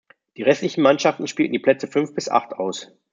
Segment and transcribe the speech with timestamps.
[0.35, 2.89] Die restlichen Mannschaften spielten die Plätze fünf bis acht aus.